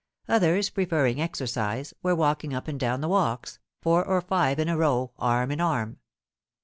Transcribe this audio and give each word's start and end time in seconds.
Others, 0.27 0.71
preferring 0.71 1.21
exercise, 1.21 1.93
were 2.01 2.15
walking 2.15 2.55
up 2.55 2.67
and 2.67 2.79
down 2.79 3.01
the 3.01 3.07
walks, 3.07 3.59
four 3.83 4.03
or 4.03 4.19
five 4.19 4.57
in 4.57 4.67
a 4.67 4.75
row, 4.75 5.11
arm 5.19 5.51
in 5.51 5.61
arm. 5.61 5.99